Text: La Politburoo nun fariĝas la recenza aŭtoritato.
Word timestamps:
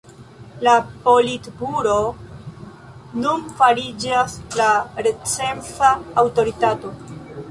La 0.67 0.71
Politburoo 1.01 2.07
nun 3.25 3.45
fariĝas 3.59 4.37
la 4.61 4.69
recenza 5.09 5.91
aŭtoritato. 6.23 6.95